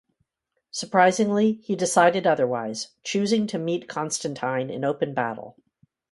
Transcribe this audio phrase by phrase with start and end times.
[0.71, 5.59] Surprisingly, he decided otherwise, choosing to meet Constantine in open battle.